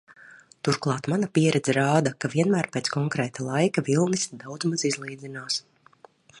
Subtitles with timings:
[0.67, 5.63] Turklāt, mana pieredze rāda, ka vienmēr pēc konkrēta laika, vilnis daudzmaz izlīdzinās.